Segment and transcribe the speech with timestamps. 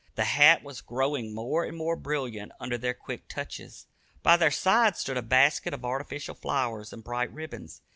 [0.15, 3.85] The hat was growing more and more brilliant under their quick touches.
[4.23, 7.83] By their side stood a basket of artificial flowers and bright ribbons.